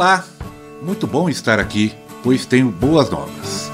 Olá, 0.00 0.24
muito 0.80 1.06
bom 1.06 1.28
estar 1.28 1.60
aqui, 1.60 1.92
pois 2.22 2.46
tenho 2.46 2.70
boas 2.70 3.10
novas. 3.10 3.70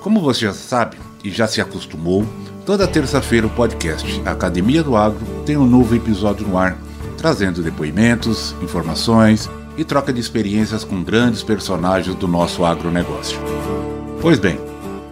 Como 0.00 0.20
você 0.20 0.46
já 0.46 0.52
sabe 0.52 0.98
e 1.22 1.30
já 1.30 1.46
se 1.46 1.60
acostumou, 1.60 2.26
toda 2.66 2.88
terça-feira 2.88 3.46
o 3.46 3.50
podcast 3.50 4.20
Academia 4.26 4.82
do 4.82 4.96
Agro 4.96 5.24
tem 5.46 5.56
um 5.56 5.64
novo 5.64 5.94
episódio 5.94 6.48
no 6.48 6.58
ar, 6.58 6.76
trazendo 7.16 7.62
depoimentos, 7.62 8.56
informações 8.60 9.48
e 9.76 9.84
troca 9.84 10.12
de 10.12 10.18
experiências 10.18 10.82
com 10.82 11.00
grandes 11.04 11.44
personagens 11.44 12.16
do 12.16 12.26
nosso 12.26 12.64
agronegócio. 12.64 13.38
Pois 14.20 14.40
bem, 14.40 14.58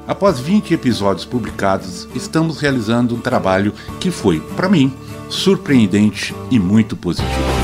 após 0.04 0.40
20 0.40 0.74
episódios 0.74 1.24
publicados, 1.24 2.08
estamos 2.12 2.58
realizando 2.58 3.14
um 3.14 3.20
trabalho 3.20 3.72
que 4.00 4.10
foi, 4.10 4.40
para 4.56 4.68
mim, 4.68 4.92
surpreendente 5.30 6.34
e 6.50 6.58
muito 6.58 6.96
positivo. 6.96 7.55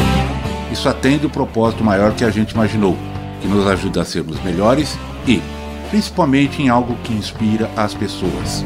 Isso 0.73 0.89
atende 0.89 1.27
o 1.27 1.31
propósito 1.31 1.85
maior 1.85 2.15
que 2.15 2.25
a 2.25 2.31
gente 2.31 2.53
imaginou, 2.53 2.97
que 3.43 3.47
nos 3.47 3.67
ajuda 3.67 4.01
a 4.01 4.05
sermos 4.07 4.43
melhores 4.43 4.97
e, 5.29 5.43
principalmente, 5.91 6.63
em 6.63 6.71
algo 6.71 6.97
que 7.05 7.13
inspira 7.13 7.71
as 7.77 7.93
pessoas. 7.93 8.65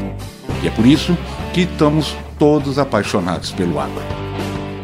E 0.63 0.67
é 0.67 0.71
por 0.71 0.85
isso 0.85 1.17
que 1.53 1.61
estamos 1.61 2.15
todos 2.39 2.79
apaixonados 2.79 3.51
pelo 3.51 3.77
agro. 3.77 4.01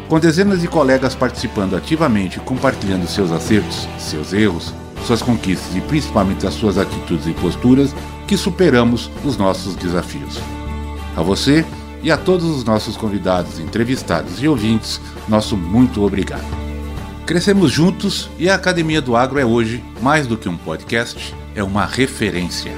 Com 0.06 0.20
dezenas 0.20 0.60
de 0.60 0.68
colegas 0.68 1.14
participando 1.14 1.74
ativamente 1.74 2.38
compartilhando 2.40 3.08
seus 3.08 3.32
acertos, 3.32 3.88
seus 3.98 4.34
erros, 4.34 4.74
suas 5.06 5.22
conquistas 5.22 5.74
e 5.74 5.80
principalmente 5.80 6.46
as 6.46 6.52
suas 6.52 6.76
atitudes 6.76 7.26
e 7.26 7.32
posturas, 7.32 7.94
que 8.28 8.36
superamos 8.36 9.10
os 9.24 9.38
nossos 9.38 9.74
desafios. 9.76 10.38
A 11.16 11.22
você 11.22 11.64
e 12.02 12.10
a 12.10 12.18
todos 12.18 12.44
os 12.44 12.64
nossos 12.64 12.98
convidados, 12.98 13.58
entrevistados 13.58 14.42
e 14.42 14.46
ouvintes, 14.46 15.00
nosso 15.26 15.56
muito 15.56 16.04
obrigado. 16.04 16.63
Crescemos 17.26 17.72
juntos 17.72 18.28
e 18.38 18.50
a 18.50 18.54
Academia 18.54 19.00
do 19.00 19.16
Agro 19.16 19.38
é 19.38 19.46
hoje, 19.46 19.82
mais 20.02 20.26
do 20.26 20.36
que 20.36 20.46
um 20.46 20.58
podcast, 20.58 21.34
é 21.54 21.62
uma 21.62 21.86
referência. 21.86 22.70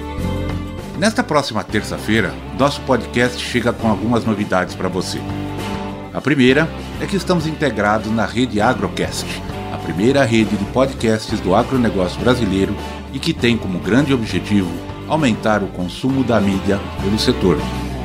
Nesta 0.97 1.25
próxima 1.25 1.65
terça-feira, 1.65 2.33
nosso 2.57 2.81
podcast 2.83 3.45
chega 3.45 3.73
com 3.73 3.89
algumas 3.89 4.25
novidades 4.25 4.77
para 4.77 4.89
você. 4.89 5.19
A 6.15 6.21
primeira 6.21 6.69
é 7.01 7.07
que 7.07 7.17
estamos 7.17 7.45
integrados 7.45 8.09
na 8.13 8.25
rede 8.25 8.61
Agrocast, 8.61 9.27
a 9.75 9.79
primeira 9.79 10.25
rede 10.25 10.57
de 10.57 10.65
podcasts 10.67 11.41
do 11.41 11.53
agronegócio 11.53 12.21
brasileiro 12.21 12.75
e 13.13 13.19
que 13.19 13.35
tem 13.35 13.59
como 13.59 13.81
grande 13.81 14.15
objetivo 14.15 14.71
aumentar 15.09 15.61
o 15.65 15.69
consumo 15.69 16.23
da 16.23 16.41
mídia 16.41 16.79
pelo 17.03 17.19
setor, 17.19 17.59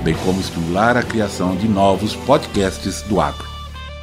bem 0.04 0.16
como 0.26 0.42
estimular 0.42 0.98
a 0.98 1.04
criação 1.04 1.56
de 1.56 1.68
novos 1.68 2.16
podcasts 2.16 3.04
do 3.04 3.22
agro. 3.22 3.48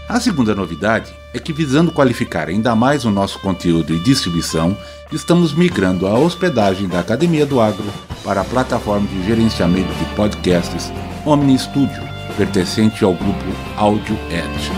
A 0.08 0.20
segunda 0.20 0.54
novidade 0.54 1.17
é 1.32 1.38
que, 1.38 1.52
visando 1.52 1.92
qualificar 1.92 2.48
ainda 2.48 2.74
mais 2.74 3.04
o 3.04 3.10
nosso 3.10 3.38
conteúdo 3.40 3.94
e 3.94 3.98
distribuição, 3.98 4.76
estamos 5.12 5.52
migrando 5.52 6.06
a 6.06 6.18
hospedagem 6.18 6.88
da 6.88 7.00
Academia 7.00 7.44
do 7.44 7.60
Agro 7.60 7.84
para 8.24 8.40
a 8.40 8.44
plataforma 8.44 9.06
de 9.06 9.26
gerenciamento 9.26 9.92
de 9.94 10.04
podcasts 10.14 10.92
Omni 11.24 11.58
Studio, 11.58 12.02
pertencente 12.36 13.04
ao 13.04 13.12
grupo 13.14 13.44
Audio 13.76 14.16
Edge. 14.30 14.72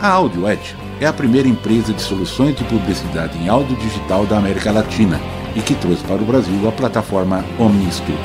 A 0.00 0.08
Audio 0.08 0.48
Edge 0.48 0.76
é 1.00 1.06
a 1.06 1.12
primeira 1.12 1.48
empresa 1.48 1.92
de 1.92 2.02
soluções 2.02 2.56
de 2.56 2.64
publicidade 2.64 3.38
em 3.38 3.48
áudio 3.48 3.76
digital 3.76 4.26
da 4.26 4.38
América 4.38 4.72
Latina 4.72 5.20
e 5.54 5.60
que 5.60 5.74
trouxe 5.74 6.02
para 6.04 6.20
o 6.22 6.24
Brasil 6.24 6.68
a 6.68 6.72
plataforma 6.72 7.44
Omni 7.58 7.90
Studio. 7.90 8.16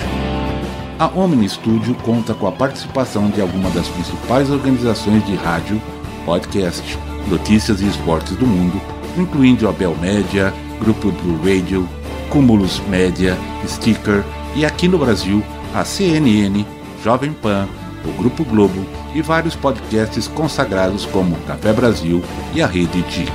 A 1.00 1.08
Omni 1.08 1.48
Studio 1.50 1.96
conta 2.04 2.34
com 2.34 2.48
a 2.48 2.52
participação 2.52 3.30
de 3.30 3.42
algumas 3.42 3.74
das 3.74 3.88
principais 3.88 4.50
organizações 4.50 5.26
de 5.26 5.36
rádio, 5.36 5.82
podcast, 6.26 6.98
notícias 7.28 7.82
e 7.82 7.88
esportes 7.88 8.36
do 8.36 8.48
mundo, 8.48 8.82
incluindo 9.18 9.68
a 9.68 9.72
Bell 9.72 9.96
Media, 10.00 10.54
Grupo 10.80 11.12
Blue 11.12 11.40
Radio, 11.44 11.88
Cumulus 12.30 12.82
Media, 12.88 13.38
Sticker 13.68 14.24
e 14.56 14.66
aqui 14.66 14.88
no 14.88 14.98
Brasil 14.98 15.44
a 15.74 15.86
CNN, 15.86 16.66
Jovem 17.04 17.32
Pan, 17.32 17.68
o 18.06 18.12
Grupo 18.14 18.44
Globo 18.44 18.86
e 19.14 19.22
vários 19.22 19.56
podcasts 19.56 20.28
consagrados 20.28 21.06
como 21.06 21.36
Café 21.48 21.74
Brasil 21.74 22.22
e 22.54 22.62
a 22.62 22.68
Rede 22.68 23.02
DIC. 23.04 23.32